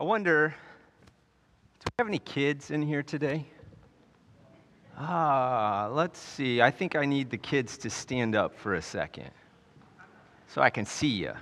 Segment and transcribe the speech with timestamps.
[0.00, 3.44] I wonder, do we have any kids in here today?
[4.96, 6.62] Ah, let's see.
[6.62, 9.30] I think I need the kids to stand up for a second
[10.46, 11.34] so I can see you.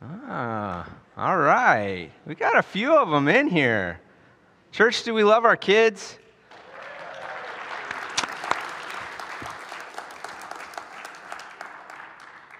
[0.00, 2.12] Ah, all right.
[2.24, 3.98] We got a few of them in here.
[4.70, 6.20] Church, do we love our kids?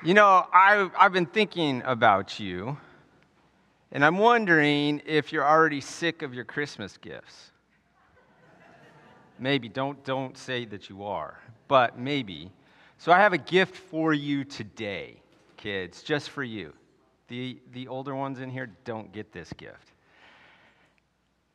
[0.05, 2.77] You know, I, I've been thinking about you,
[3.93, 7.53] and I'm wondering if you're already sick of your Christmas gifts.
[9.39, 11.39] Maybe, don't, don't say that you are,
[11.69, 12.51] but maybe.
[12.99, 15.21] So I have a gift for you today,
[15.57, 16.73] kids, just for you.
[17.29, 19.93] The, the older ones in here don't get this gift.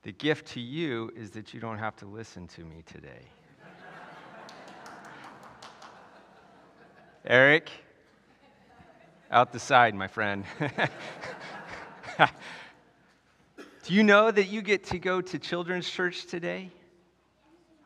[0.03, 3.25] The gift to you is that you don't have to listen to me today.
[7.25, 7.71] Eric,
[9.31, 10.43] out the side, my friend.
[13.83, 16.69] Do you know that you get to go to children's church today?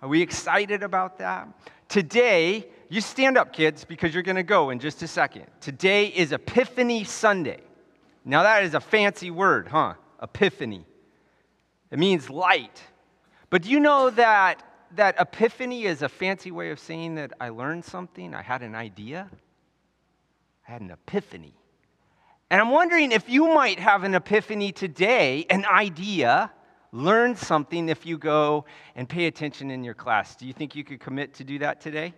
[0.02, 1.48] Are we excited about that?
[1.88, 5.46] Today, you stand up, kids, because you're going to go in just a second.
[5.62, 7.62] Today is Epiphany Sunday.
[8.24, 9.94] Now, that is a fancy word, huh?
[10.22, 10.86] Epiphany.
[11.92, 12.82] It means light.
[13.50, 14.64] But do you know that,
[14.96, 18.34] that epiphany is a fancy way of saying that I learned something?
[18.34, 19.30] I had an idea?
[20.68, 21.54] I had an epiphany.
[22.56, 26.54] And I'm wondering if you might have an epiphany today, an idea,
[26.94, 28.64] learn something if you go
[28.96, 30.38] and pay attention in your class.
[30.38, 32.14] Do you think you could commit to do that today?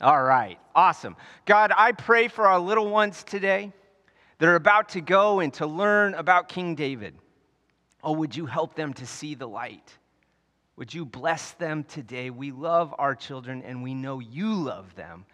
[0.00, 1.16] All right, awesome.
[1.46, 3.72] God, I pray for our little ones today
[4.38, 7.16] that are about to go and to learn about King David.
[8.04, 9.98] Oh, would you help them to see the light?
[10.76, 12.30] Would you bless them today?
[12.30, 15.26] We love our children and we know you love them.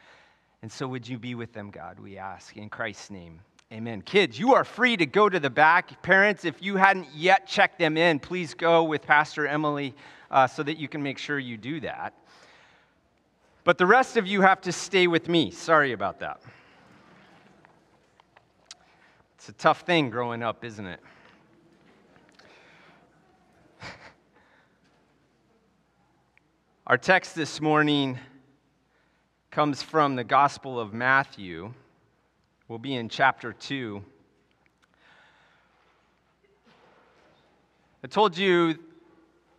[0.63, 2.01] And so, would you be with them, God?
[2.01, 3.43] We ask in Christ's name.
[3.73, 4.03] Amen.
[4.03, 6.03] Kids, you are free to go to the back.
[6.03, 9.95] Parents, if you hadn't yet checked them in, please go with Pastor Emily
[10.31, 12.13] uh, so that you can make sure you do that.
[13.65, 15.51] But the rest of you have to stay with me.
[15.51, 16.43] Sorry about that.
[19.37, 21.01] It's a tough thing growing up, isn't it?
[26.87, 28.19] Our text this morning
[29.51, 31.73] comes from the Gospel of Matthew.
[32.73, 34.03] We'll be in chapter 2.
[38.03, 38.79] I told you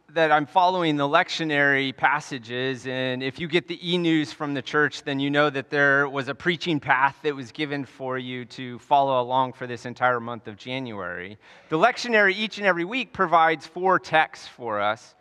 [0.09, 4.63] that I'm following the lectionary passages, and if you get the e news from the
[4.63, 8.45] church, then you know that there was a preaching path that was given for you
[8.45, 11.37] to follow along for this entire month of January.
[11.69, 15.13] The lectionary each and every week provides four texts for us.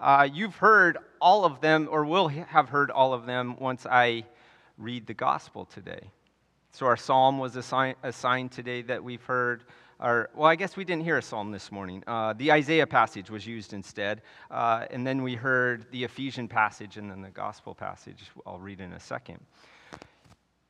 [0.00, 4.24] Uh, you've heard all of them, or will have heard all of them once I
[4.78, 6.10] read the gospel today.
[6.74, 9.62] So our psalm was assigned, assigned today that we've heard.
[10.00, 12.02] Our, well, I guess we didn't hear a psalm this morning.
[12.04, 14.22] Uh, the Isaiah passage was used instead.
[14.50, 18.24] Uh, and then we heard the Ephesian passage and then the gospel passage.
[18.44, 19.38] I'll read in a second.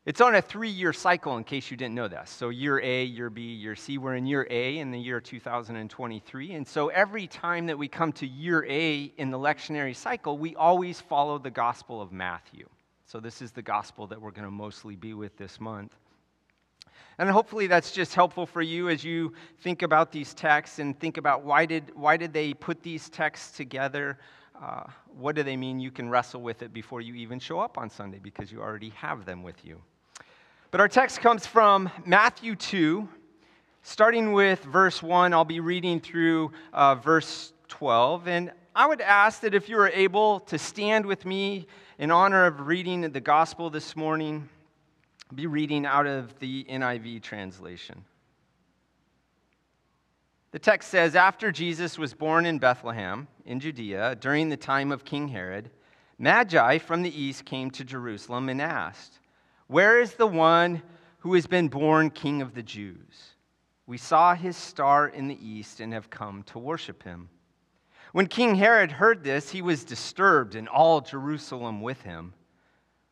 [0.04, 2.28] It's on a three year cycle, in case you didn't know that.
[2.28, 3.96] So, year A, year B, year C.
[3.96, 6.52] We're in year A in the year 2023.
[6.52, 10.54] And so, every time that we come to year A in the lectionary cycle, we
[10.54, 12.68] always follow the Gospel of Matthew.
[13.06, 15.94] So, this is the gospel that we're going to mostly be with this month.
[17.18, 21.16] And hopefully that's just helpful for you as you think about these texts and think
[21.16, 24.18] about why did, why did they put these texts together?
[24.60, 24.84] Uh,
[25.16, 25.78] what do they mean?
[25.78, 28.90] You can wrestle with it before you even show up on Sunday because you already
[28.90, 29.80] have them with you.
[30.70, 33.08] But our text comes from Matthew 2,
[33.82, 35.32] starting with verse 1.
[35.32, 38.26] I'll be reading through uh, verse 12.
[38.26, 42.46] And I would ask that if you are able to stand with me in honor
[42.46, 44.48] of reading the gospel this morning,
[45.32, 48.04] be reading out of the NIV translation.
[50.50, 55.04] The text says After Jesus was born in Bethlehem, in Judea, during the time of
[55.04, 55.70] King Herod,
[56.18, 59.20] Magi from the east came to Jerusalem and asked,
[59.68, 60.82] Where is the one
[61.18, 63.34] who has been born King of the Jews?
[63.86, 67.28] We saw his star in the east and have come to worship him.
[68.14, 72.32] When King Herod heard this, he was disturbed, and all Jerusalem with him.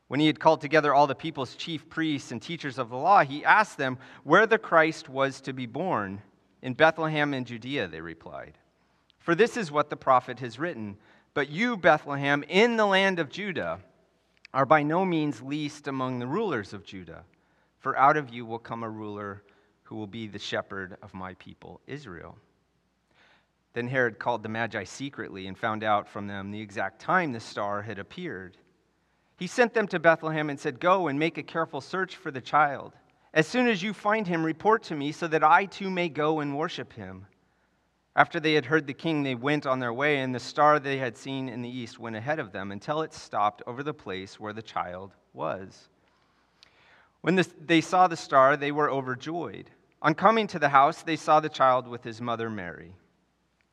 [0.07, 3.25] When he had called together all the people's chief priests and teachers of the law,
[3.25, 6.23] he asked them where the Christ was to be born.
[6.63, 8.57] In Bethlehem in Judea, they replied.
[9.19, 10.97] For this is what the prophet has written
[11.35, 13.81] But you, Bethlehem, in the land of Judah,
[14.55, 17.25] are by no means least among the rulers of Judah,
[17.81, 19.43] for out of you will come a ruler
[19.83, 22.39] who will be the shepherd of my people, Israel.
[23.75, 27.41] Then Herod called the Magi secretly and found out from them the exact time the
[27.41, 28.59] star had appeared.
[29.39, 32.41] He sent them to Bethlehem and said, Go and make a careful search for the
[32.41, 32.93] child.
[33.35, 36.41] As soon as you find him, report to me so that I too may go
[36.41, 37.27] and worship him.
[38.15, 40.99] After they had heard the king, they went on their way, and the star they
[40.99, 44.39] had seen in the east went ahead of them until it stopped over the place
[44.39, 45.89] where the child was.
[47.23, 49.71] When the, they saw the star, they were overjoyed.
[50.03, 52.95] On coming to the house, they saw the child with his mother Mary,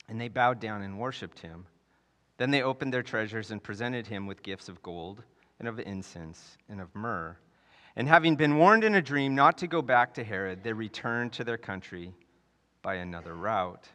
[0.10, 1.68] and they bowed down and worshipped him.
[2.38, 5.24] Then they opened their treasures and presented him with gifts of gold,
[5.60, 7.38] and of incense, and of myrrh.
[7.96, 11.34] And having been warned in a dream not to go back to Herod, they returned
[11.34, 12.14] to their country
[12.82, 13.88] by another route.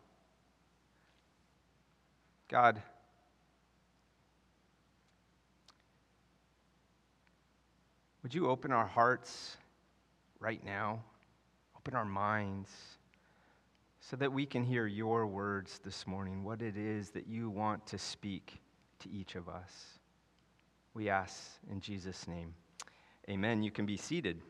[2.48, 2.80] God,
[8.22, 9.56] would you open our hearts
[10.38, 11.02] right now?
[11.76, 12.70] Open our minds
[14.10, 17.86] so that we can hear your words this morning, what it is that you want
[17.86, 18.60] to speak
[18.98, 19.98] to each of us.
[20.92, 22.54] We ask in Jesus' name.
[23.30, 23.62] Amen.
[23.62, 24.42] You can be seated.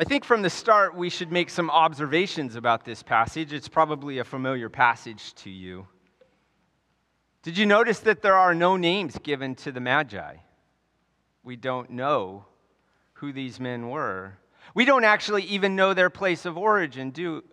[0.00, 3.52] I think from the start, we should make some observations about this passage.
[3.52, 5.86] It's probably a familiar passage to you.
[7.44, 10.34] Did you notice that there are no names given to the Magi?
[11.44, 12.46] We don't know
[13.14, 14.38] who these men were.
[14.74, 17.44] We don't actually even know their place of origin, do,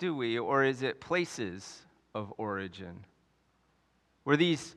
[0.00, 0.38] do we?
[0.38, 1.82] Or is it places
[2.14, 3.04] of origin?
[4.24, 4.74] Were these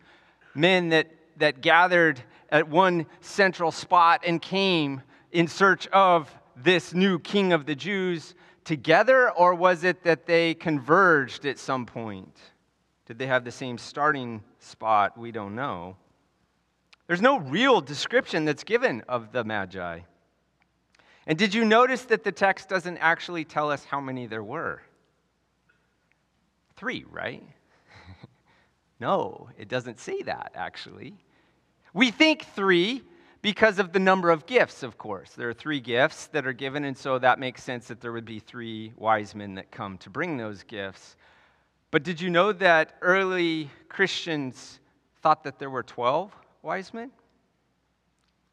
[0.54, 7.18] men that, that gathered at one central spot and came in search of this new
[7.18, 12.38] king of the Jews together, or was it that they converged at some point?
[13.08, 15.18] Did they have the same starting spot?
[15.18, 15.98] We don't know.
[17.08, 20.00] There's no real description that's given of the Magi.
[21.25, 24.81] And did you notice that the text doesn't actually tell us how many there were?
[26.84, 27.42] Three, right?
[29.00, 31.16] no, it doesn't say that, actually.
[31.94, 33.04] We think three
[33.42, 35.32] because of the number of gifts, of course.
[35.32, 38.26] There are three gifts that are given, and so that makes sense that there would
[38.26, 41.16] be three wise men that come to bring those gifts.
[41.90, 44.82] But did you know that early Christians
[45.22, 47.12] thought that there were 12 wise men?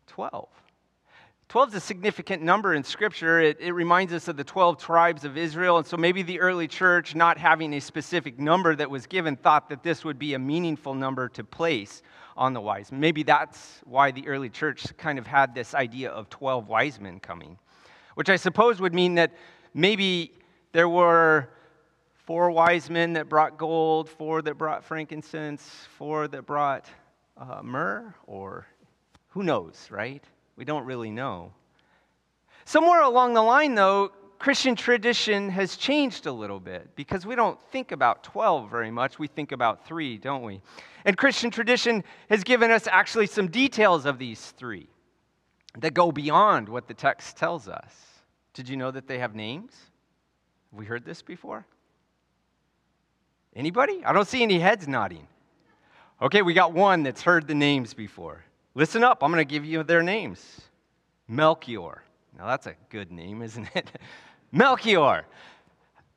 [0.07, 0.47] 12.
[1.51, 3.41] 12 is a significant number in Scripture.
[3.41, 5.79] It, it, reminds us of the 12 tribes of Israel.
[5.79, 9.69] And so maybe the early church, not having a specific number that was given, thought
[9.71, 12.03] that this would be a meaningful number to place
[12.37, 12.93] on the wise.
[12.93, 17.19] Maybe that's why the early church kind of had this idea of 12 wise men
[17.19, 17.59] coming,
[18.15, 19.33] which I suppose would mean that
[19.75, 20.33] maybe
[20.71, 21.49] there were
[22.15, 25.69] four wise men that brought gold, four that brought frankincense,
[25.99, 26.89] four that brought
[27.37, 28.69] uh, myrrh, or
[29.31, 30.23] who knows, right?
[30.61, 31.55] We don't really know.
[32.67, 37.59] Somewhere along the line, though, Christian tradition has changed a little bit because we don't
[37.73, 39.19] think about 12 very much.
[39.19, 40.61] We think about three, don't we?
[41.07, 44.87] And Christian tradition has given us actually some details of these three
[45.79, 47.95] that go beyond what the text tells us.
[48.53, 49.73] Did you know that they have names?
[50.73, 51.65] Have we heard this before?
[53.57, 54.05] Anybody?
[54.05, 55.27] I don't see any heads nodding.
[56.21, 58.45] Okay, we got one that's heard the names before.
[58.75, 60.63] Listen up, I'm going to give you their names
[61.29, 62.03] Melchior.
[62.37, 63.91] Now, that's a good name, isn't it?
[64.53, 65.25] Melchior.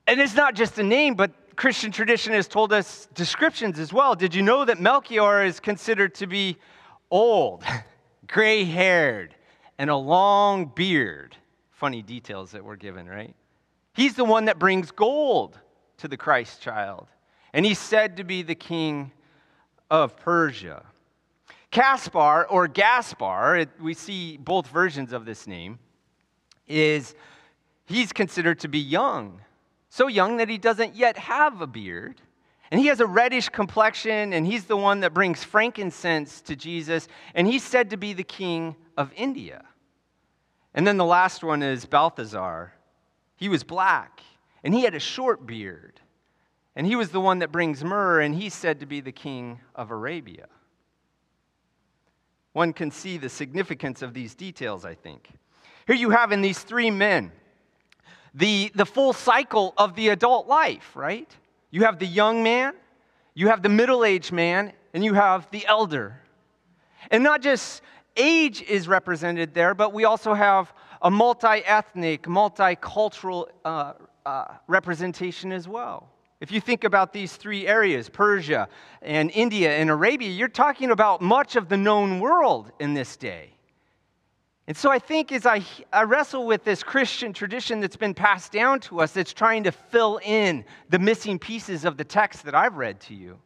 [0.07, 4.15] And it's not just a name, but Christian tradition has told us descriptions as well.
[4.15, 6.57] Did you know that Melchior is considered to be
[7.11, 7.63] old,
[8.27, 9.35] gray haired,
[9.77, 11.38] and a long beard?
[11.71, 13.35] Funny details that were given, right?
[13.94, 15.59] He's the one that brings gold
[15.97, 17.07] to the Christ child
[17.53, 19.12] and he's said to be the king
[19.89, 20.83] of Persia.
[21.74, 25.80] Caspar, or Gaspar, it, we see both versions of this name,
[26.68, 27.15] is
[27.86, 29.42] he's considered to be young.
[29.89, 32.22] So young that he doesn't yet have a beard.
[32.70, 37.08] And he has a reddish complexion, and he's the one that brings frankincense to Jesus,
[37.34, 39.65] and he's said to be the king of India.
[40.75, 42.74] And then the last one is Balthazar.
[43.36, 44.22] He was black,
[44.63, 46.00] and he had a short beard.
[46.75, 49.60] And he was the one that brings myrrh, and he's said to be the king
[49.74, 50.48] of Arabia.
[52.53, 55.29] One can see the significance of these details, I think.
[55.86, 57.31] Here you have in these three men
[58.33, 61.29] the, the full cycle of the adult life, right?
[61.72, 62.74] You have the young man,
[63.33, 66.19] you have the middle aged man, and you have the elder.
[67.12, 67.81] And not just
[68.15, 73.93] age is represented there, but we also have a multi ethnic, multicultural uh,
[74.25, 76.10] uh, representation as well.
[76.43, 78.67] If you think about these three areas, Persia
[79.01, 83.51] and India and Arabia, you're talking about much of the known world in this day.
[84.67, 88.51] And so I think as I, I wrestle with this Christian tradition that's been passed
[88.51, 92.53] down to us, that's trying to fill in the missing pieces of the text that
[92.53, 93.39] I've read to you,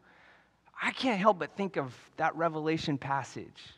[0.82, 3.77] I can't help but think of that Revelation passage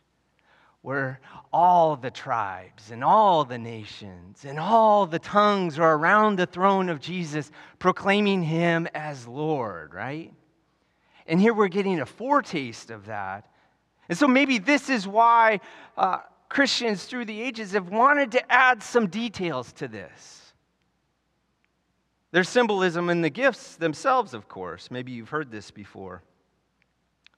[0.81, 1.19] where
[1.51, 6.87] all the tribes and all the nations and all the tongues are around the throne
[6.89, 10.33] of Jesus proclaiming him as Lord, right?
[11.27, 13.51] And here we're getting a foretaste of that.
[14.07, 15.59] And so maybe this is why
[15.97, 20.53] uh, Christians through the ages have wanted to add some details to this.
[22.31, 24.89] There's symbolism in the gifts themselves, of course.
[24.91, 26.23] Maybe you've heard this before.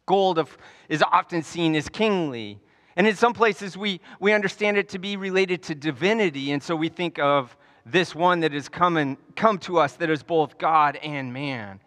[0.05, 0.57] Gold of,
[0.89, 2.59] is often seen as kingly.
[2.95, 6.51] And in some places, we, we understand it to be related to divinity.
[6.51, 7.55] And so we think of
[7.85, 11.79] this one that has come, and, come to us that is both God and man,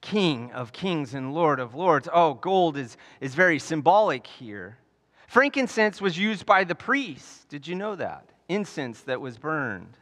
[0.00, 2.08] King of kings and Lord of lords.
[2.12, 4.78] Oh, gold is, is very symbolic here.
[5.28, 7.44] Frankincense was used by the priests.
[7.48, 8.30] Did you know that?
[8.48, 9.96] Incense that was burned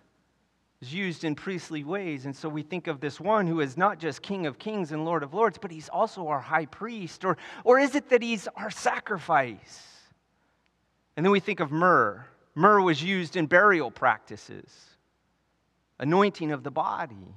[0.81, 2.25] is used in priestly ways.
[2.25, 5.05] And so we think of this one who is not just King of kings and
[5.05, 7.25] Lord of lords, but he's also our high priest.
[7.25, 9.98] Or, or is it that he's our sacrifice?
[11.19, 12.25] And then we think of myrrh.
[12.55, 14.71] Myrrh was used in burial practices,
[15.99, 17.35] anointing of the body.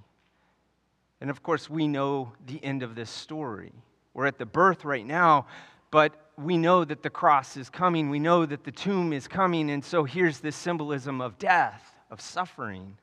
[1.20, 3.72] And of course, we know the end of this story.
[4.14, 5.48] We're at the birth right now,
[5.90, 8.12] but we know that the cross is coming.
[8.12, 9.72] We know that the tomb is coming.
[9.72, 13.00] And so here's this symbolism of death, of suffering.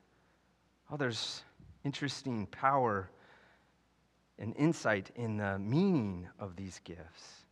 [0.89, 1.43] Oh, there's
[1.83, 3.09] interesting power
[4.37, 7.43] and insight in the meaning of these gifts.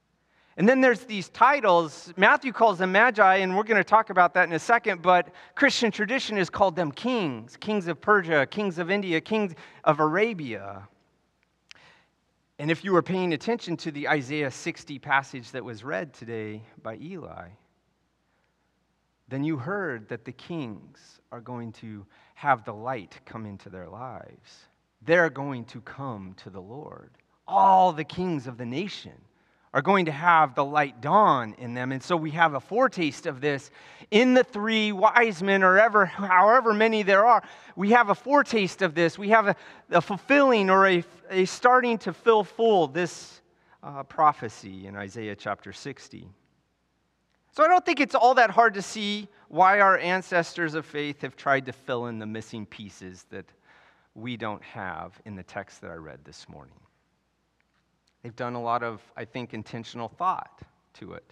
[0.57, 2.11] And then there's these titles.
[2.17, 5.29] Matthew calls them magi, and we're going to talk about that in a second, but
[5.53, 10.87] Christian tradition has called them kings kings of Persia, kings of India, kings of Arabia.
[12.57, 16.63] And if you were paying attention to the Isaiah 60 passage that was read today
[16.81, 17.49] by Eli,
[19.27, 23.87] then you heard that the kings are going to have the light come into their
[23.87, 24.65] lives.
[25.03, 27.11] They're going to come to the Lord.
[27.47, 29.13] All the kings of the nation
[29.77, 31.91] are going to have the light dawn in them.
[31.91, 33.69] And so we have a foretaste of this
[34.09, 37.43] in the three wise men, or ever, however many there are.
[37.75, 39.19] We have a foretaste of this.
[39.19, 39.55] We have a,
[39.91, 43.41] a fulfilling or a, a, starting to fill full this
[43.83, 46.27] uh, prophecy in Isaiah chapter 60.
[47.51, 51.21] So I don't think it's all that hard to see why our ancestors of faith
[51.21, 53.45] have tried to fill in the missing pieces that
[54.15, 56.79] we don't have in the text that I read this morning.
[58.27, 60.59] They've done a lot of, I think, intentional thought
[60.95, 61.23] to it.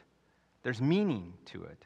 [0.63, 1.85] There's meaning to it.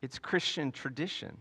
[0.00, 1.36] It's Christian tradition.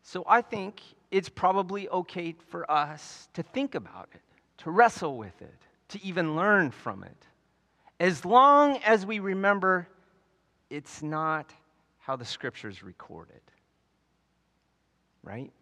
[0.00, 4.22] So I think it's probably okay for us to think about it,
[4.62, 7.26] to wrestle with it, to even learn from it.
[8.00, 9.86] As long as we remember
[10.70, 11.52] it's not
[11.98, 13.50] how the scriptures record it.
[15.22, 15.52] Right?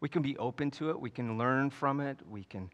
[0.00, 2.70] We can be open to it, we can learn from it, we can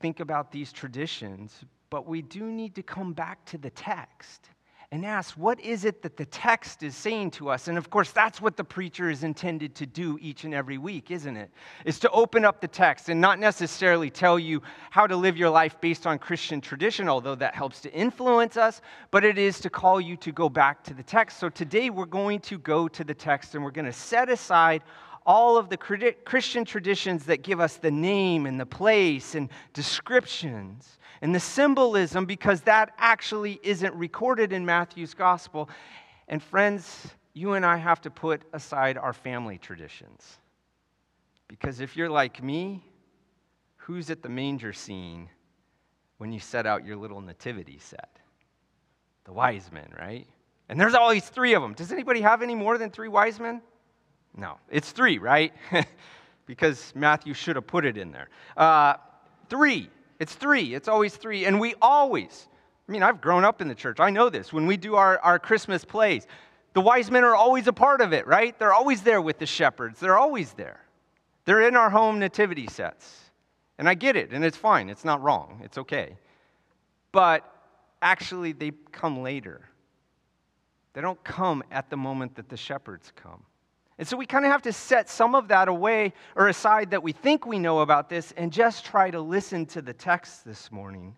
[0.00, 4.48] think about these traditions, but we do need to come back to the text
[4.92, 7.66] and ask, what is it that the text is saying to us?
[7.66, 11.10] And of course, that's what the preacher is intended to do each and every week,
[11.10, 11.50] isn't it?
[11.86, 15.48] Is to open up the text and not necessarily tell you how to live your
[15.48, 19.70] life based on Christian tradition, although that helps to influence us, but it is to
[19.70, 21.38] call you to go back to the text.
[21.38, 24.82] So today we're going to go to the text and we're going to set aside
[25.24, 30.98] all of the Christian traditions that give us the name and the place and descriptions
[31.20, 35.70] and the symbolism because that actually isn't recorded in Matthew's gospel.
[36.28, 40.38] And friends, you and I have to put aside our family traditions.
[41.48, 42.84] Because if you're like me,
[43.76, 45.28] who's at the manger scene
[46.18, 48.18] when you set out your little nativity set?
[49.24, 50.26] The wise men, right?
[50.68, 51.74] And there's always three of them.
[51.74, 53.62] Does anybody have any more than three wise men?
[54.36, 55.52] No, it's three, right?
[56.46, 58.28] because Matthew should have put it in there.
[58.56, 58.94] Uh,
[59.48, 59.90] three.
[60.18, 60.74] It's three.
[60.74, 61.44] It's always three.
[61.44, 62.48] And we always,
[62.88, 64.00] I mean, I've grown up in the church.
[64.00, 64.52] I know this.
[64.52, 66.26] When we do our, our Christmas plays,
[66.74, 68.58] the wise men are always a part of it, right?
[68.58, 70.00] They're always there with the shepherds.
[70.00, 70.80] They're always there.
[71.44, 73.18] They're in our home nativity sets.
[73.78, 74.88] And I get it, and it's fine.
[74.88, 75.60] It's not wrong.
[75.64, 76.16] It's okay.
[77.10, 77.50] But
[78.00, 79.68] actually, they come later.
[80.92, 83.42] They don't come at the moment that the shepherds come.
[84.02, 87.04] And so we kind of have to set some of that away or aside that
[87.04, 90.72] we think we know about this and just try to listen to the text this
[90.72, 91.14] morning.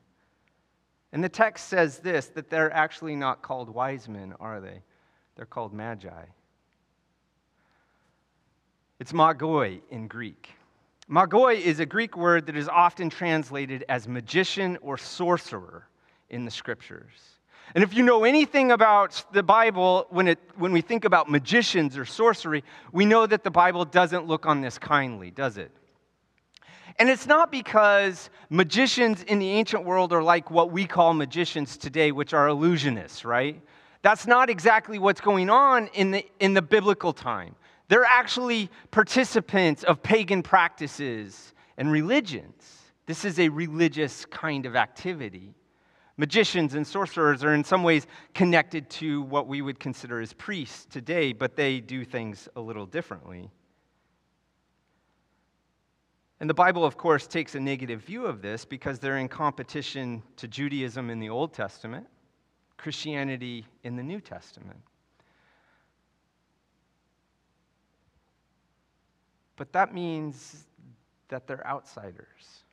[1.11, 4.83] And the text says this that they're actually not called wise men, are they?
[5.35, 6.27] They're called magi.
[9.01, 10.51] It's magoi in Greek.
[11.11, 15.89] Magoi is a Greek word that is often translated as magician or sorcerer
[16.29, 17.34] in the scriptures.
[17.75, 21.97] And if you know anything about the Bible, when, it, when we think about magicians
[21.97, 25.73] or sorcery, we know that the Bible doesn't look on this kindly, does it?
[26.99, 31.77] And it's not because magicians in the ancient world are like what we call magicians
[31.77, 33.61] today, which are illusionists, right?
[34.03, 37.57] That's not exactly what's going on in the, in the biblical time.
[37.89, 42.93] They're actually participants of pagan practices and religions.
[43.07, 45.55] This is a religious kind of activity.
[46.17, 50.85] Magicians and sorcerers are in some ways connected to what we would consider as priests
[50.85, 53.51] today, but they do things a little differently.
[56.39, 60.23] And the Bible, of course, takes a negative view of this because they're in competition
[60.37, 62.07] to Judaism in the Old Testament,
[62.77, 64.79] Christianity in the New Testament.
[69.57, 70.65] But that means
[71.29, 72.65] that they're outsiders,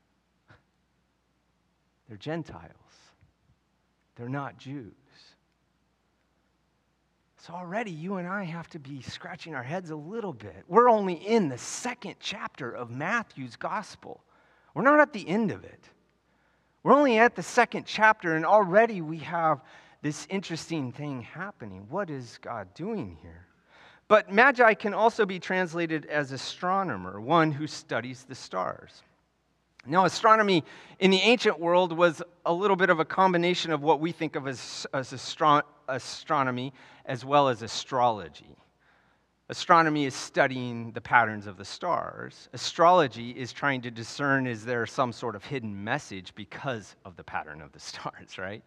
[2.07, 2.75] they're Gentiles.
[4.21, 4.93] They're not Jews.
[7.37, 10.63] So already you and I have to be scratching our heads a little bit.
[10.67, 14.23] We're only in the second chapter of Matthew's gospel.
[14.75, 15.89] We're not at the end of it.
[16.83, 19.63] We're only at the second chapter, and already we have
[20.03, 21.87] this interesting thing happening.
[21.89, 23.47] What is God doing here?
[24.07, 29.01] But magi can also be translated as astronomer, one who studies the stars.
[29.85, 30.63] Now, astronomy
[30.99, 34.35] in the ancient world was a little bit of a combination of what we think
[34.35, 36.73] of as, as astro- astronomy
[37.05, 38.55] as well as astrology.
[39.49, 42.47] Astronomy is studying the patterns of the stars.
[42.53, 47.23] Astrology is trying to discern is there some sort of hidden message because of the
[47.23, 48.63] pattern of the stars, right?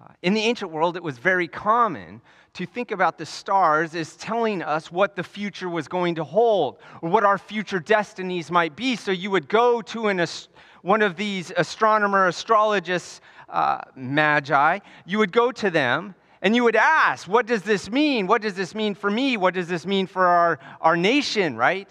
[0.00, 2.20] Uh, in the ancient world, it was very common
[2.54, 6.78] to think about the stars as telling us what the future was going to hold
[7.02, 8.96] or what our future destinies might be.
[8.96, 10.24] So you would go to an,
[10.82, 16.76] one of these astronomer, astrologists, uh, magi, you would go to them and you would
[16.76, 18.26] ask, What does this mean?
[18.26, 19.36] What does this mean for me?
[19.36, 21.88] What does this mean for our, our nation, right?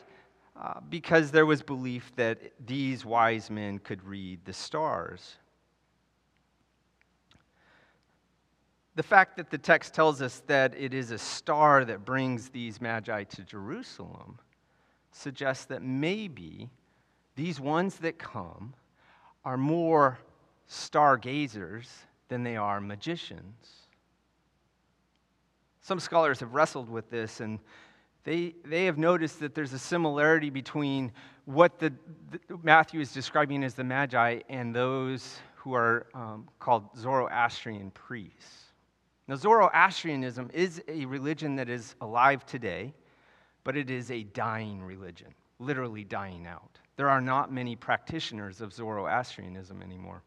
[0.55, 5.37] Uh, because there was belief that these wise men could read the stars.
[8.95, 12.79] The fact that the text tells us that it is a star that brings these
[12.79, 14.37] magi to Jerusalem
[15.11, 16.69] suggests that maybe
[17.35, 18.73] these ones that come
[19.43, 20.19] are more
[20.67, 21.89] stargazers
[22.29, 23.87] than they are magicians.
[25.81, 27.59] Some scholars have wrestled with this and
[28.23, 31.11] they, they have noticed that there's a similarity between
[31.45, 31.93] what the,
[32.31, 38.62] the Matthew is describing as the Magi and those who are um, called Zoroastrian priests.
[39.27, 42.93] Now, Zoroastrianism is a religion that is alive today,
[43.63, 46.77] but it is a dying religion, literally dying out.
[46.97, 50.21] There are not many practitioners of Zoroastrianism anymore.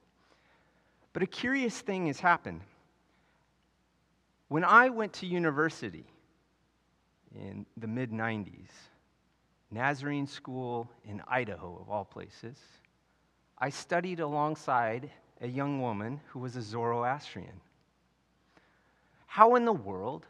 [1.12, 2.62] But a curious thing has happened.
[4.48, 6.06] When I went to university
[7.34, 8.70] in the mid 90s,
[9.70, 12.58] Nazarene School in Idaho, of all places,
[13.58, 17.60] I studied alongside a young woman who was a Zoroastrian.
[19.36, 20.24] How in the world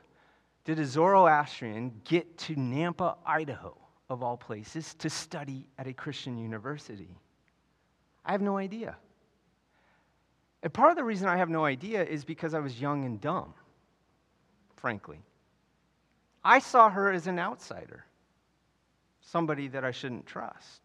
[0.64, 3.78] did a Zoroastrian get to Nampa, Idaho,
[4.10, 7.16] of all places, to study at a Christian university?
[8.24, 8.96] I have no idea.
[10.64, 13.20] And part of the reason I have no idea is because I was young and
[13.20, 13.54] dumb,
[14.74, 15.20] frankly.
[16.42, 18.04] I saw her as an outsider,
[19.20, 20.80] somebody that I shouldn't trust,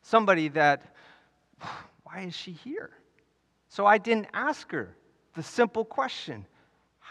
[0.00, 0.96] somebody that,
[2.04, 2.88] why is she here?
[3.68, 4.96] So I didn't ask her
[5.34, 6.46] the simple question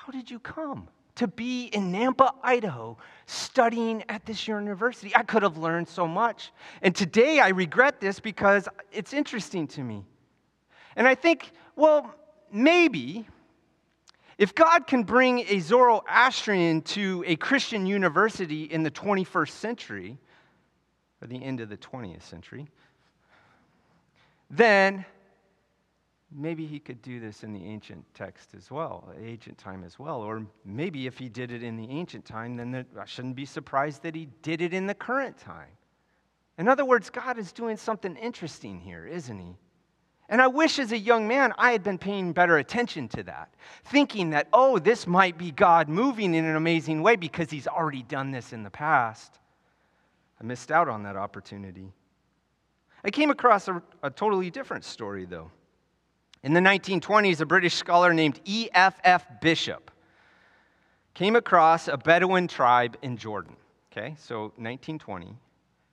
[0.06, 5.16] how did you come to be in Nampa, Idaho, studying at this university?
[5.16, 6.52] I could have learned so much.
[6.82, 10.04] And today I regret this because it's interesting to me.
[10.96, 12.16] And I think, well,
[12.52, 13.28] maybe
[14.40, 20.18] if God can bring a Zoroastrian to a Christian university in the 21st century,
[21.22, 22.68] or the end of the 20th century,
[24.50, 25.06] then
[26.36, 30.22] maybe he could do this in the ancient text as well, ancient time as well.
[30.22, 34.04] Or maybe if he did it in the ancient time, then I shouldn't be surprised
[34.04, 35.70] that he did it in the current time.
[36.58, 39.56] In other words, God is doing something interesting here, isn't he?
[40.30, 43.54] And I wish as a young man I had been paying better attention to that,
[43.86, 48.04] thinking that, oh, this might be God moving in an amazing way because he's already
[48.04, 49.40] done this in the past.
[50.40, 51.92] I missed out on that opportunity.
[53.04, 55.52] I came across a, a totally different story, though.
[56.44, 59.26] In the 1920s, a British scholar named E.F.F.
[59.42, 59.92] Bishop
[61.14, 63.56] came across a Bedouin tribe in Jordan.
[63.92, 65.36] Okay, so 1920,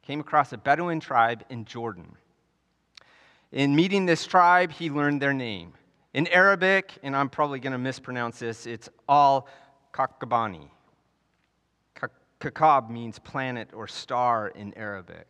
[0.03, 2.15] came across a Bedouin tribe in Jordan.
[3.53, 5.73] In meeting this tribe, he learned their name.
[6.15, 9.49] In Arabic, and I'm probably going to mispronounce this, it's Al
[9.93, 10.69] Kakabani.
[12.41, 15.27] Kakab means planet or star in Arabic.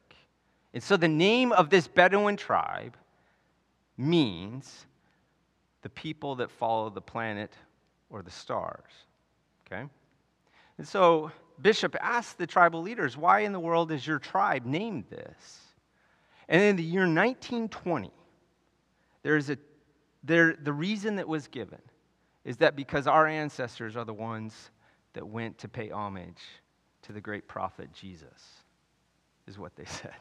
[0.74, 2.96] And so the name of this Bedouin tribe
[3.96, 4.86] means
[5.82, 7.52] the people that follow the planet
[8.10, 8.90] or the stars.
[9.66, 9.84] Okay?
[10.78, 15.04] And so Bishop asked the tribal leaders, Why in the world is your tribe named
[15.10, 15.60] this?
[16.48, 18.10] And in the year 1920,
[19.22, 19.58] there's a,
[20.24, 21.80] there, the reason that was given
[22.44, 24.70] is that because our ancestors are the ones
[25.12, 26.40] that went to pay homage
[27.02, 28.62] to the great prophet Jesus,
[29.46, 30.14] is what they said.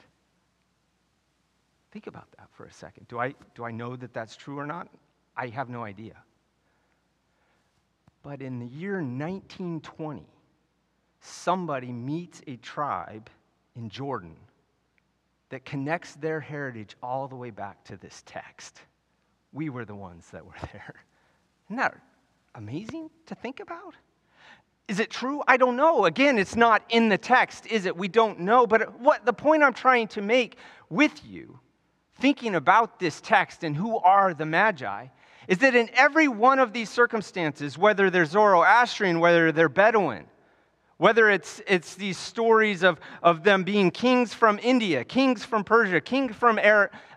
[1.91, 3.08] Think about that for a second.
[3.08, 4.89] Do I, do I know that that's true or not?
[5.38, 6.15] I have no idea.
[8.23, 10.26] But in the year 1920,
[11.21, 13.30] somebody meets a tribe
[13.76, 14.36] in Jordan
[15.50, 18.82] that connects their heritage all the way back to this text.
[19.54, 20.95] We were the ones that were there.
[21.67, 21.97] Isn't that
[22.56, 23.95] amazing to think about?
[24.88, 25.43] Is it true?
[25.47, 26.06] I don't know.
[26.06, 27.95] Again, it's not in the text, is it?
[27.95, 28.65] We don't know.
[28.65, 30.58] But what the point I'm trying to make
[30.89, 31.60] with you,
[32.15, 35.08] thinking about this text and who are the Magi,
[35.48, 40.26] is that in every one of these circumstances, whether they're Zoroastrian, whether they're Bedouin,
[40.98, 46.02] whether it's, it's these stories of, of them being kings from India, kings from Persia,
[46.02, 46.60] kings from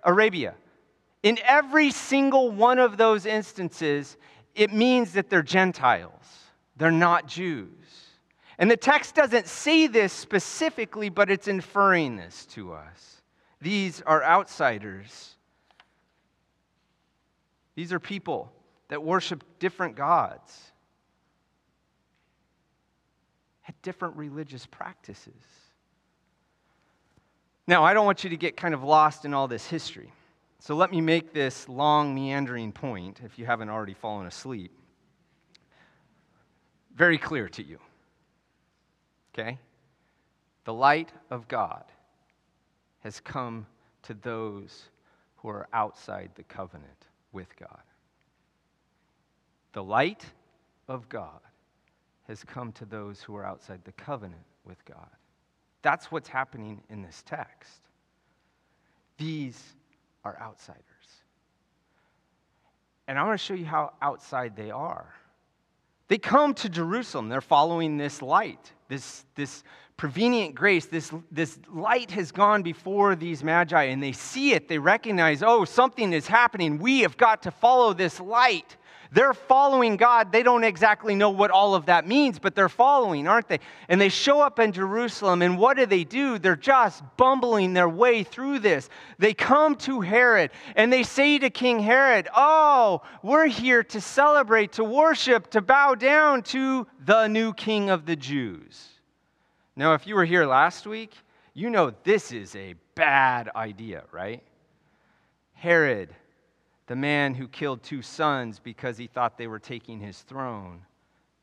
[0.05, 0.55] Arabia,
[1.23, 4.17] in every single one of those instances,
[4.55, 6.13] it means that they're Gentiles.
[6.77, 7.69] They're not Jews.
[8.59, 13.23] And the text doesn't say this specifically, but it's inferring this to us.
[13.61, 15.37] These are outsiders.
[17.81, 18.53] These are people
[18.89, 20.71] that worship different gods
[23.63, 25.33] had different religious practices.
[27.67, 30.13] Now, I don't want you to get kind of lost in all this history.
[30.59, 34.73] So let me make this long, meandering point, if you haven't already fallen asleep,
[36.95, 37.79] very clear to you.
[39.33, 39.59] Okay?
[40.65, 41.85] The light of God
[43.05, 43.65] has come
[44.03, 44.91] to those
[45.37, 47.83] who are outside the covenant with God.
[49.73, 50.25] The light
[50.89, 51.41] of God
[52.27, 55.09] has come to those who are outside the covenant with God.
[55.83, 57.81] That's what's happening in this text.
[59.19, 59.63] These
[60.25, 60.85] are outsiders.
[63.09, 65.13] And I want to show you how outside they are.
[66.09, 67.29] They come to Jerusalem.
[67.29, 69.63] They're following this light, this, this
[69.97, 70.87] prevenient grace.
[70.87, 74.67] This, this light has gone before these magi, and they see it.
[74.67, 76.79] They recognize, oh, something is happening.
[76.79, 78.77] We have got to follow this light.
[79.13, 80.33] They're following God.
[80.33, 83.59] They don't exactly know what all of that means, but they're following, aren't they?
[83.89, 86.39] And they show up in Jerusalem, and what do they do?
[86.39, 88.89] They're just bumbling their way through this.
[89.19, 94.73] They come to Herod, and they say to King Herod, Oh, we're here to celebrate,
[94.73, 98.80] to worship, to bow down to the new king of the Jews.
[99.77, 101.15] Now, if you were here last week,
[101.55, 104.43] you know this is a bad idea, right?
[105.53, 106.15] Herod
[106.91, 110.81] the man who killed two sons because he thought they were taking his throne,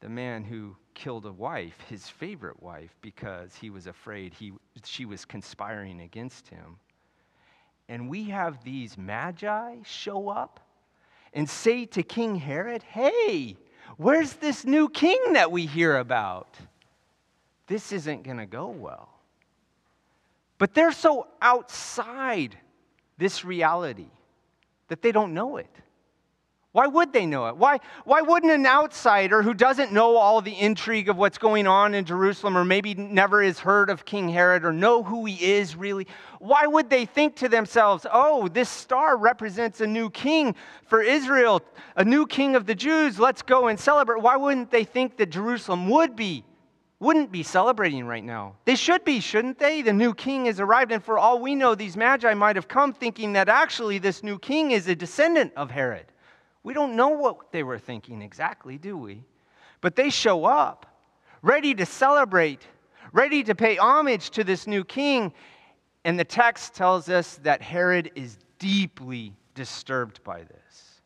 [0.02, 4.52] the man who killed a wife, his favorite wife, because he was afraid he,
[4.84, 6.76] she was conspiring against him.
[7.88, 10.60] And we have these magi show up
[11.34, 13.56] and say to King Herod, Hey,
[13.96, 16.58] where's this new king that we hear about?
[17.68, 19.10] This isn't going to go well.
[20.58, 22.58] But they're so outside
[23.18, 24.10] this reality
[24.88, 25.70] that they don't know it.
[26.78, 27.58] Why would they know it?
[27.58, 31.96] Why, why wouldn't an outsider who doesn't know all the intrigue of what's going on
[31.96, 35.76] in Jerusalem or maybe never has heard of King Herod or know who he is
[35.76, 36.06] really,
[36.40, 40.54] why would they think to themselves, oh, this star represents a new king
[40.86, 41.64] for Israel,
[41.96, 44.22] a new king of the Jews, let's go and celebrate?
[44.22, 46.44] Why wouldn't they think that Jerusalem would be
[47.00, 48.56] wouldn't be celebrating right now.
[48.66, 49.82] They should be, shouldn't they?
[49.82, 52.92] The new king has arrived, and for all we know, these magi might have come
[52.92, 56.08] thinking that actually this new king is a descendant of Herod.
[56.64, 59.24] We don't know what they were thinking exactly, do we?
[59.80, 60.88] But they show up,
[61.44, 62.62] ready to celebrate,
[63.14, 65.32] ready to pay homage to this new king.
[66.04, 71.02] And the text tells us that Herod is deeply disturbed by this.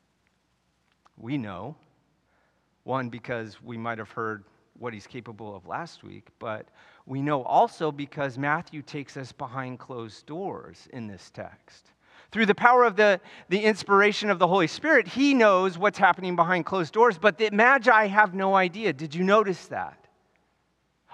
[1.17, 1.75] We know,
[2.83, 4.45] one, because we might have heard
[4.81, 6.67] what he's capable of last week, but
[7.05, 11.91] we know also because Matthew takes us behind closed doors in this text.
[12.31, 16.35] Through the power of the, the inspiration of the Holy Spirit, he knows what's happening
[16.35, 18.93] behind closed doors, but the Magi have no idea.
[18.93, 20.07] Did you notice that?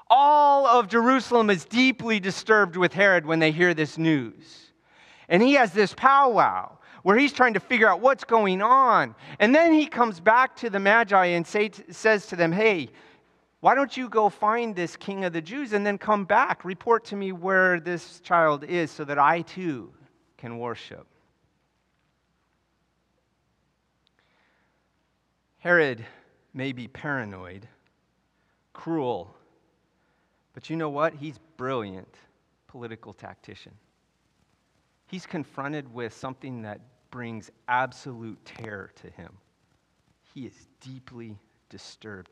[0.10, 4.72] All of Jerusalem is deeply disturbed with Herod when they hear this news.
[5.28, 9.16] And he has this powwow where he's trying to figure out what's going on.
[9.40, 12.90] And then he comes back to the Magi and say, says to them, Hey,
[13.60, 16.64] Why don't you go find this king of the Jews and then come back?
[16.64, 19.92] Report to me where this child is so that I too
[20.38, 21.08] can worship.
[25.58, 26.06] Herod
[26.54, 27.68] may be paranoid,
[28.74, 29.36] cruel,
[30.54, 31.14] but you know what?
[31.14, 32.16] He's brilliant
[32.68, 33.74] political tactician.
[35.08, 36.80] He's confronted with something that
[37.12, 39.32] brings absolute terror to him.
[40.34, 41.38] He is deeply
[41.70, 42.30] disturbed.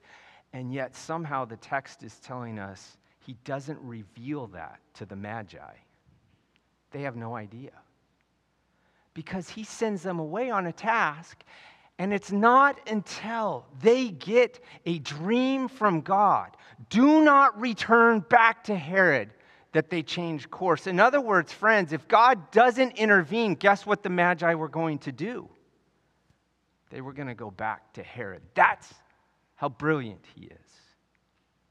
[0.55, 5.73] And yet, somehow, the text is telling us he doesn't reveal that to the Magi.
[6.91, 7.73] They have no idea.
[9.13, 11.43] Because he sends them away on a task,
[11.99, 16.55] and it's not until they get a dream from God
[16.89, 19.31] do not return back to Herod
[19.73, 20.87] that they change course.
[20.87, 25.11] In other words, friends, if God doesn't intervene, guess what the Magi were going to
[25.11, 25.49] do?
[26.91, 28.41] They were going to go back to Herod.
[28.53, 28.93] That's
[29.55, 30.71] how brilliant he is,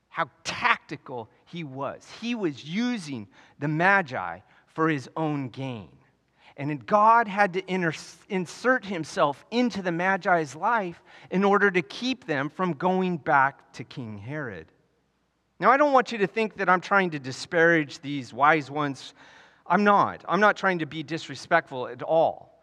[0.08, 2.06] how tactical he was.
[2.20, 5.90] He was using the Magi for his own gain.
[6.56, 7.62] And God had to
[8.28, 13.82] insert himself into the Magi's life in order to keep them from going back to
[13.82, 14.66] King Herod.
[15.58, 19.14] Now, I don't want you to think that I'm trying to disparage these wise ones.
[19.66, 20.24] I'm not.
[20.28, 22.62] I'm not trying to be disrespectful at all.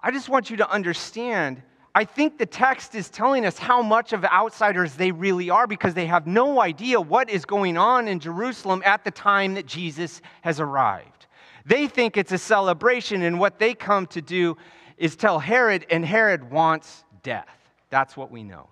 [0.00, 1.62] I just want you to understand.
[1.94, 5.92] I think the text is telling us how much of outsiders they really are because
[5.92, 10.22] they have no idea what is going on in Jerusalem at the time that Jesus
[10.40, 11.26] has arrived.
[11.66, 14.56] They think it's a celebration, and what they come to do
[14.96, 17.46] is tell Herod, and Herod wants death.
[17.90, 18.68] That's what we know.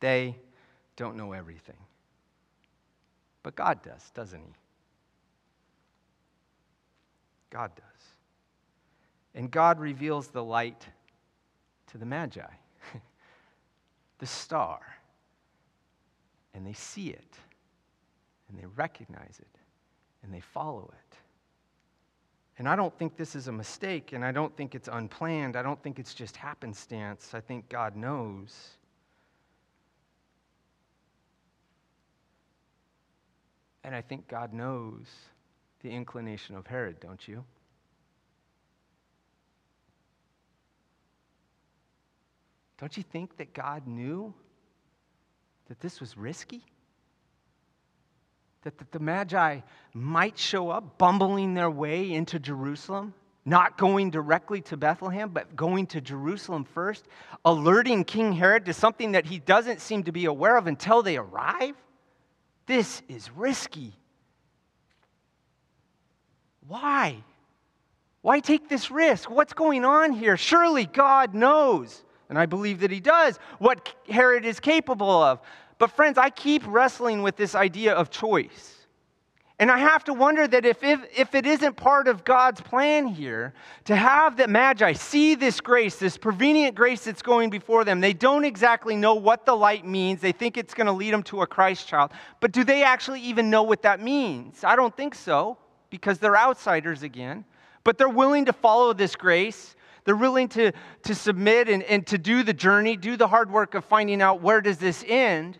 [0.00, 0.36] They
[0.96, 1.76] don't know everything.
[3.42, 4.54] But God does, doesn't He?
[7.50, 7.84] God does.
[9.34, 10.86] And God reveals the light
[11.90, 12.42] to the Magi,
[14.18, 14.80] the star.
[16.54, 17.36] And they see it,
[18.48, 19.58] and they recognize it,
[20.22, 21.16] and they follow it.
[22.58, 25.56] And I don't think this is a mistake, and I don't think it's unplanned.
[25.56, 27.32] I don't think it's just happenstance.
[27.32, 28.70] I think God knows.
[33.82, 35.06] And I think God knows
[35.82, 37.44] the inclination of Herod, don't you?
[42.80, 44.32] Don't you think that God knew
[45.68, 46.64] that this was risky?
[48.62, 49.60] That, the Magi
[49.92, 53.12] might show up bumbling their way into Jerusalem,
[53.44, 57.06] not going directly to Bethlehem, but going to Jerusalem first,
[57.44, 61.18] alerting King Herod to something that he doesn't seem to be aware of until they
[61.18, 61.74] arrive?
[62.66, 63.92] This is risky.
[66.66, 67.24] Why?
[68.22, 69.28] Why take this risk?
[69.28, 70.36] What's going on here?
[70.36, 75.40] Surely God knows, and I believe that He does, what Herod is capable of.
[75.78, 78.76] But, friends, I keep wrestling with this idea of choice.
[79.58, 83.06] And I have to wonder that if, if, if it isn't part of God's plan
[83.06, 83.52] here
[83.84, 88.14] to have the Magi see this grace, this prevenient grace that's going before them, they
[88.14, 90.22] don't exactly know what the light means.
[90.22, 92.12] They think it's going to lead them to a Christ child.
[92.40, 94.64] But do they actually even know what that means?
[94.64, 95.58] I don't think so,
[95.90, 97.44] because they're outsiders again.
[97.84, 99.76] But they're willing to follow this grace.
[100.04, 100.72] They're willing to,
[101.04, 104.40] to submit and, and to do the journey, do the hard work of finding out
[104.40, 105.58] where does this end.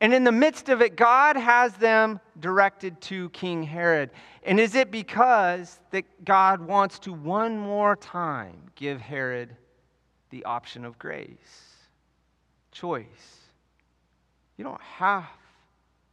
[0.00, 4.10] And in the midst of it, God has them directed to King Herod.
[4.44, 9.56] And is it because that God wants to one more time give Herod
[10.30, 11.74] the option of grace,
[12.70, 13.06] choice?
[14.56, 15.28] You don't have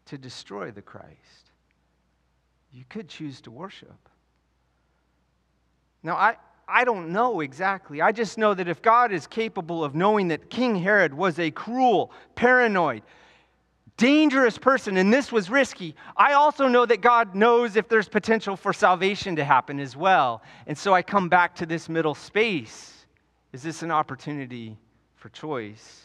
[0.08, 1.52] to destroy the Christ,
[2.72, 4.10] you could choose to worship.
[6.04, 6.36] Now, I,
[6.68, 8.02] I don't know exactly.
[8.02, 11.52] I just know that if God is capable of knowing that King Herod was a
[11.52, 13.04] cruel, paranoid,
[13.98, 18.58] dangerous person, and this was risky, I also know that God knows if there's potential
[18.58, 20.42] for salvation to happen as well.
[20.66, 23.06] And so I come back to this middle space.
[23.54, 24.78] Is this an opportunity
[25.16, 26.02] for choice?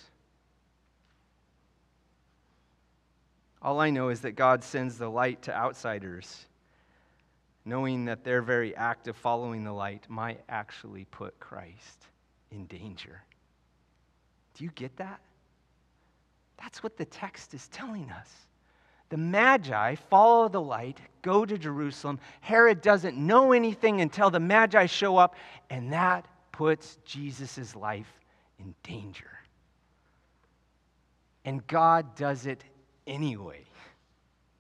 [3.62, 6.46] All I know is that God sends the light to outsiders,
[7.64, 12.06] knowing that their very act of following the light might actually put Christ
[12.50, 13.22] in danger.
[14.54, 15.20] Do you get that?
[16.58, 18.28] That's what the text is telling us.
[19.08, 22.20] The Magi follow the light, go to Jerusalem.
[22.40, 25.34] Herod doesn't know anything until the Magi show up,
[25.68, 28.20] and that puts Jesus' life
[28.58, 29.30] in danger.
[31.44, 32.62] And God does it
[33.06, 33.64] anyway.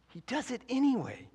[0.08, 1.28] He does it anyway.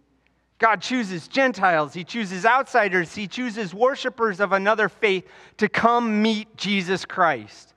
[0.58, 6.56] God chooses Gentiles, He chooses outsiders, He chooses worshipers of another faith to come meet
[6.56, 7.74] Jesus Christ.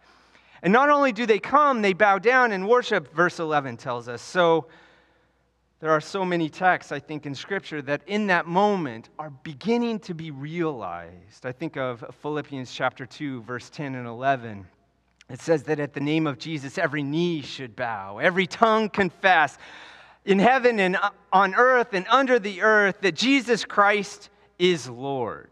[0.62, 4.22] And not only do they come, they bow down and worship, verse 11 tells us.
[4.22, 4.66] So
[5.80, 10.00] there are so many texts, I think, in Scripture that in that moment are beginning
[10.00, 11.46] to be realized.
[11.46, 14.66] I think of Philippians chapter 2, verse 10 and 11.
[15.30, 19.58] It says that at the name of Jesus, every knee should bow, every tongue confess
[20.28, 25.50] in heaven and uh, on earth and under the earth that Jesus Christ is Lord.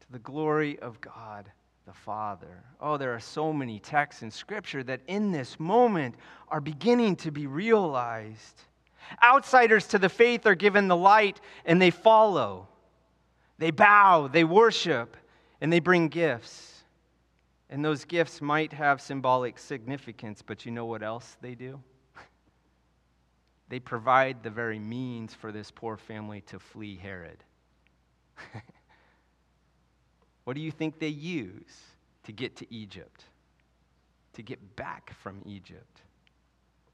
[0.00, 1.50] To the glory of God
[1.86, 2.62] the Father.
[2.80, 6.14] Oh, there are so many texts in Scripture that in this moment
[6.48, 8.60] are beginning to be realized.
[9.22, 12.68] Outsiders to the faith are given the light and they follow.
[13.56, 15.16] They bow, they worship,
[15.62, 16.84] and they bring gifts.
[17.70, 21.80] And those gifts might have symbolic significance, but you know what else they do?
[23.72, 27.42] They provide the very means for this poor family to flee Herod.
[30.44, 31.80] What do you think they use
[32.24, 33.24] to get to Egypt?
[34.34, 36.02] To get back from Egypt?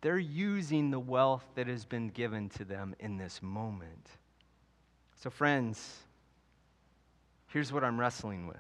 [0.03, 4.07] They're using the wealth that has been given to them in this moment.
[5.17, 5.97] So, friends,
[7.49, 8.57] here's what I'm wrestling with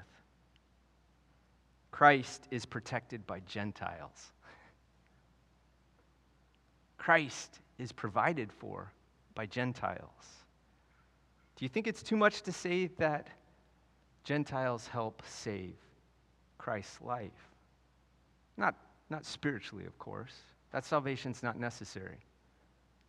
[1.92, 4.32] Christ is protected by Gentiles.
[6.98, 8.92] Christ is provided for
[9.34, 10.44] by Gentiles.
[11.56, 13.28] Do you think it's too much to say that
[14.28, 15.74] Gentiles help save
[16.58, 17.30] Christ's life.
[18.58, 18.74] Not,
[19.08, 20.34] not spiritually, of course.
[20.70, 22.18] That salvation's not necessary.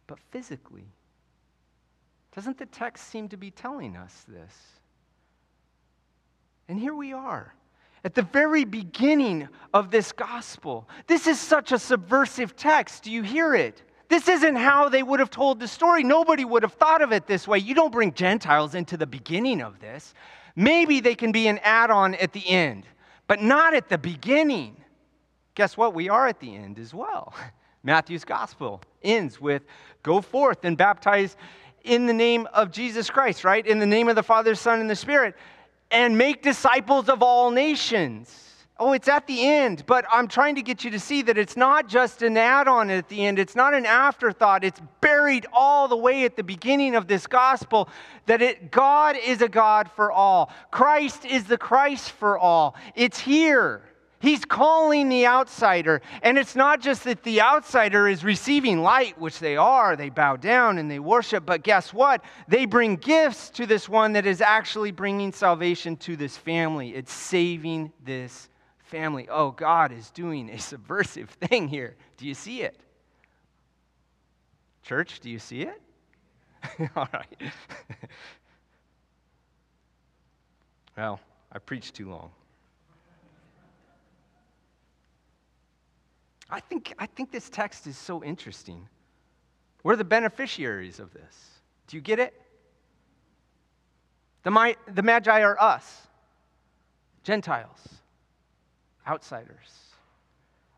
[0.07, 0.87] But physically.
[2.33, 4.55] Doesn't the text seem to be telling us this?
[6.69, 7.53] And here we are
[8.05, 10.87] at the very beginning of this gospel.
[11.05, 13.03] This is such a subversive text.
[13.03, 13.81] Do you hear it?
[14.09, 16.03] This isn't how they would have told the story.
[16.03, 17.59] Nobody would have thought of it this way.
[17.59, 20.15] You don't bring Gentiles into the beginning of this.
[20.55, 22.85] Maybe they can be an add on at the end,
[23.27, 24.75] but not at the beginning.
[25.53, 25.93] Guess what?
[25.93, 27.33] We are at the end as well.
[27.83, 29.61] Matthew's gospel ends with
[30.03, 31.37] go forth and baptize
[31.83, 33.65] in the name of Jesus Christ, right?
[33.65, 35.35] In the name of the Father, Son, and the Spirit,
[35.91, 38.48] and make disciples of all nations.
[38.81, 41.57] Oh, it's at the end, but I'm trying to get you to see that it's
[41.57, 43.37] not just an add on at the end.
[43.37, 44.63] It's not an afterthought.
[44.63, 47.89] It's buried all the way at the beginning of this gospel
[48.25, 50.49] that it, God is a God for all.
[50.71, 52.75] Christ is the Christ for all.
[52.95, 53.81] It's here.
[54.21, 56.01] He's calling the outsider.
[56.21, 60.35] And it's not just that the outsider is receiving light, which they are, they bow
[60.35, 62.23] down and they worship, but guess what?
[62.47, 66.95] They bring gifts to this one that is actually bringing salvation to this family.
[66.95, 68.48] It's saving this
[68.89, 71.95] family, oh, God is doing a subversive thing here.
[72.17, 72.77] Do you see it?
[74.83, 75.81] Church, do you see it?
[76.95, 77.37] All right.
[80.97, 81.19] well,
[81.51, 82.31] I preached too long.
[86.49, 88.87] I think, I think this text is so interesting.
[89.83, 91.61] We're the beneficiaries of this.
[91.87, 92.33] Do you get it?
[94.41, 96.07] The, the Magi are us,
[97.23, 97.98] Gentiles
[99.09, 99.89] outsiders.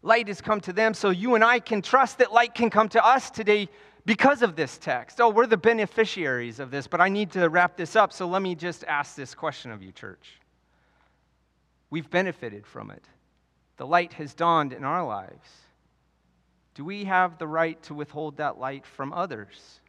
[0.01, 2.89] Light has come to them, so you and I can trust that light can come
[2.89, 3.69] to us today
[4.05, 5.21] because of this text.
[5.21, 8.41] Oh, we're the beneficiaries of this, but I need to wrap this up, so let
[8.41, 10.39] me just ask this question of you, church.
[11.91, 13.03] We've benefited from it,
[13.77, 15.49] the light has dawned in our lives.
[16.73, 19.81] Do we have the right to withhold that light from others?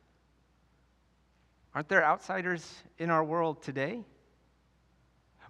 [1.75, 4.05] Aren't there outsiders in our world today?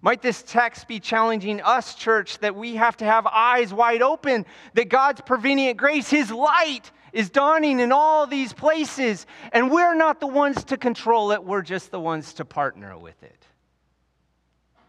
[0.05, 4.45] Might this text be challenging us, church, that we have to have eyes wide open,
[4.75, 10.19] that God's prevenient grace, His light, is dawning in all these places, and we're not
[10.19, 13.47] the ones to control it, we're just the ones to partner with it.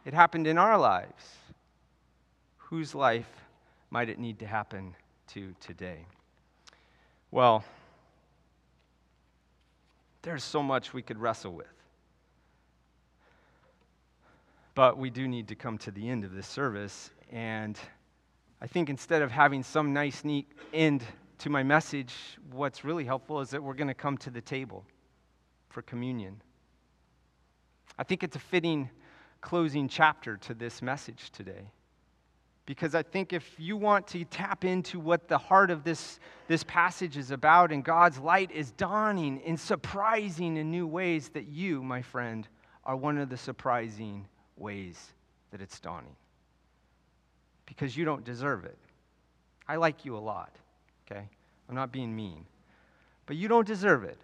[0.04, 1.24] It happened in our lives.
[2.58, 3.30] Whose life
[3.92, 4.96] might it need to happen
[5.34, 6.08] to today?
[7.30, 7.64] Well,
[10.24, 11.68] there's so much we could wrestle with.
[14.76, 17.12] But we do need to come to the end of this service.
[17.32, 17.78] And
[18.62, 21.04] I think instead of having some nice, neat end
[21.40, 22.14] to my message,
[22.52, 24.86] what's really helpful is that we're going to come to the table
[25.70, 26.42] for communion.
[27.98, 28.90] I think it's a fitting
[29.42, 31.70] closing chapter to this message today.
[32.66, 36.64] Because I think if you want to tap into what the heart of this, this
[36.64, 41.84] passage is about, and God's light is dawning in surprising and new ways, that you,
[41.84, 42.48] my friend,
[42.86, 44.26] are one of the surprising
[44.58, 45.12] ways
[45.52, 46.16] that it's dawning
[47.66, 48.78] because you don't deserve it.
[49.68, 50.56] I like you a lot,
[51.06, 51.28] okay?
[51.70, 52.46] I'm not being mean.
[53.26, 54.18] But you don't deserve it.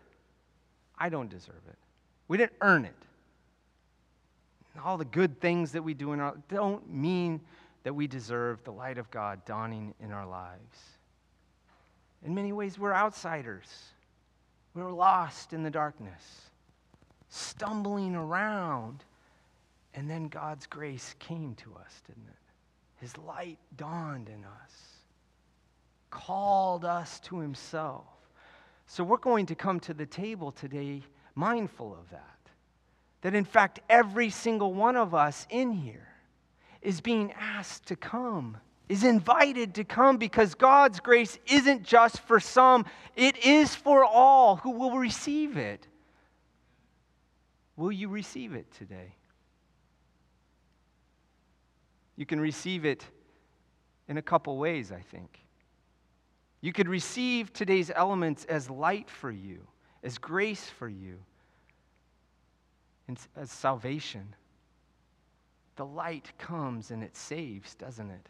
[0.97, 1.77] I don't deserve it.
[2.27, 2.95] We didn't earn it.
[4.83, 7.41] All the good things that we do in our don't mean
[7.83, 10.77] that we deserve the light of God dawning in our lives.
[12.25, 13.67] In many ways, we're outsiders.
[14.73, 16.51] We're lost in the darkness,
[17.29, 19.03] stumbling around.
[19.93, 22.35] And then God's grace came to us, didn't it?
[22.97, 24.71] His light dawned in us,
[26.11, 28.05] called us to Himself.
[28.87, 31.03] So we're going to come to the table today
[31.35, 32.25] mindful of that.
[33.21, 36.07] That in fact, every single one of us in here
[36.81, 42.39] is being asked to come, is invited to come because God's grace isn't just for
[42.39, 42.85] some,
[43.15, 45.87] it is for all who will receive it.
[47.75, 49.15] Will you receive it today?
[52.19, 53.05] You can receive it
[54.09, 55.39] in a couple ways, I think.
[56.59, 59.65] You could receive today's elements as light for you,
[60.03, 61.19] as grace for you,
[63.07, 64.35] and as salvation.
[65.77, 68.27] The light comes and it saves, doesn't it?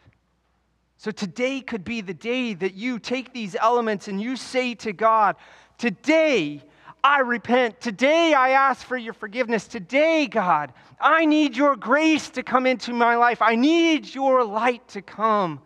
[0.96, 4.92] So today could be the day that you take these elements and you say to
[4.92, 5.34] God,
[5.78, 6.62] Today
[7.02, 7.80] I repent.
[7.80, 9.66] Today I ask for your forgiveness.
[9.66, 13.40] Today, God, I need your grace to come into my life.
[13.40, 15.60] I need your light to come.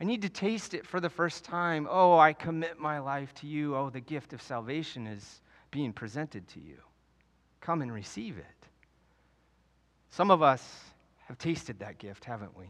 [0.00, 1.86] I need to taste it for the first time.
[1.88, 3.76] Oh, I commit my life to you.
[3.76, 6.76] Oh, the gift of salvation is being presented to you.
[7.60, 8.44] Come and receive it.
[10.10, 10.62] Some of us
[11.26, 12.66] have tasted that gift, haven't we?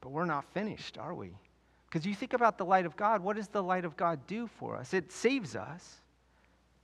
[0.00, 1.30] But we're not finished, are we?
[1.94, 4.48] Because you think about the light of God, what does the light of God do
[4.48, 4.92] for us?
[4.92, 6.00] It saves us,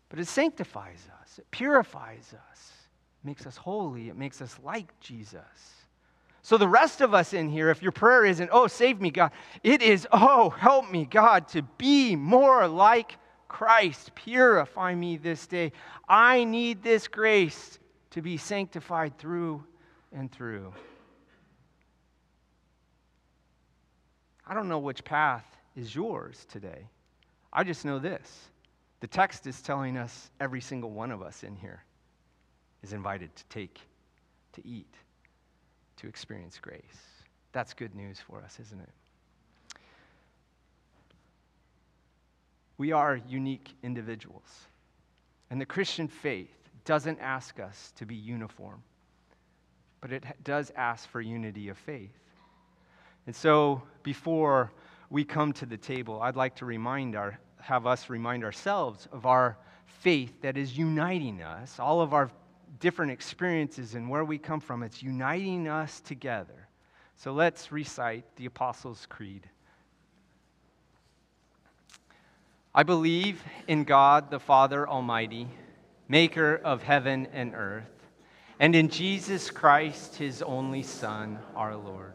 [0.08, 2.72] but it sanctifies us, it purifies us,
[3.20, 5.40] it makes us holy, it makes us like Jesus.
[6.42, 9.32] So, the rest of us in here, if your prayer isn't, oh, save me, God,
[9.64, 13.16] it is, oh, help me, God, to be more like
[13.48, 14.14] Christ.
[14.14, 15.72] Purify me this day.
[16.08, 17.80] I need this grace
[18.11, 19.64] to be sanctified through
[20.12, 20.72] and through.
[24.51, 25.46] I don't know which path
[25.76, 26.88] is yours today.
[27.53, 28.48] I just know this.
[28.98, 31.84] The text is telling us every single one of us in here
[32.82, 33.80] is invited to take,
[34.55, 34.92] to eat,
[35.98, 36.80] to experience grace.
[37.53, 39.78] That's good news for us, isn't it?
[42.76, 44.66] We are unique individuals.
[45.51, 46.51] And the Christian faith
[46.84, 48.82] doesn't ask us to be uniform,
[50.01, 52.11] but it does ask for unity of faith.
[53.31, 54.72] And so, before
[55.09, 59.24] we come to the table, I'd like to remind our, have us remind ourselves of
[59.24, 59.57] our
[59.87, 62.28] faith that is uniting us, all of our
[62.81, 64.83] different experiences and where we come from.
[64.83, 66.66] It's uniting us together.
[67.14, 69.49] So let's recite the Apostles' Creed.
[72.74, 75.47] I believe in God the Father Almighty,
[76.09, 78.09] maker of heaven and earth,
[78.59, 82.14] and in Jesus Christ, his only Son, our Lord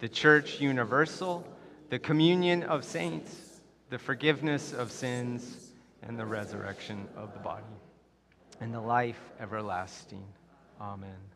[0.00, 1.46] the church universal,
[1.90, 5.70] the communion of saints, the forgiveness of sins,
[6.02, 7.64] and the resurrection of the body,
[8.60, 10.24] and the life everlasting.
[10.80, 11.33] Amen.